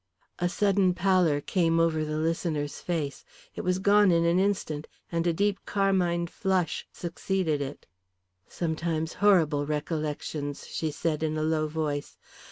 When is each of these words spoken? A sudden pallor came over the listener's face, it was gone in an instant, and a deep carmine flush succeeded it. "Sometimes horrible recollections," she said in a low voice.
A 0.39 0.49
sudden 0.49 0.95
pallor 0.95 1.41
came 1.41 1.79
over 1.79 2.03
the 2.03 2.17
listener's 2.17 2.79
face, 2.79 3.23
it 3.53 3.61
was 3.61 3.77
gone 3.77 4.09
in 4.09 4.25
an 4.25 4.39
instant, 4.39 4.87
and 5.11 5.27
a 5.27 5.31
deep 5.31 5.59
carmine 5.63 6.25
flush 6.25 6.87
succeeded 6.91 7.61
it. 7.61 7.85
"Sometimes 8.47 9.13
horrible 9.13 9.67
recollections," 9.67 10.65
she 10.65 10.89
said 10.89 11.21
in 11.21 11.37
a 11.37 11.43
low 11.43 11.67
voice. 11.67 12.17